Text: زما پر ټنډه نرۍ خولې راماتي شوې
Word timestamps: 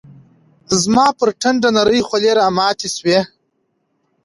زما 0.81 1.05
پر 1.17 1.29
ټنډه 1.41 1.69
نرۍ 1.75 1.99
خولې 2.07 2.31
راماتي 2.39 2.89
شوې 2.95 3.19